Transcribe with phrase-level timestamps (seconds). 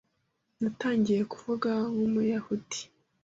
[0.61, 2.79] Natangiye kuvuga nk'umuyahudi.